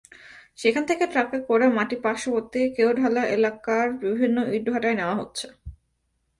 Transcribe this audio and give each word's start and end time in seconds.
সেখান 0.57 0.83
থেকে 0.89 1.03
ট্রাকে 1.11 1.37
করে 1.49 1.65
মাটি 1.77 1.95
পার্শ্ববর্তী 2.03 2.61
কেওঢালা 2.75 3.23
এলাকার 3.35 3.85
বিভিন্ন 4.03 4.37
ইটভাটায় 4.57 4.97
নেওয়া 4.99 5.15
হচ্ছে। 5.15 5.45